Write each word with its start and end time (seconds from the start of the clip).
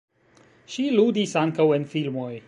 Ŝi 0.75 0.85
ludis 0.95 1.35
ankaŭ 1.43 1.67
en 1.79 1.85
filmoj. 1.93 2.31